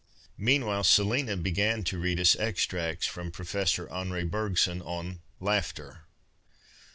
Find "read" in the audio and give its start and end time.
1.99-2.19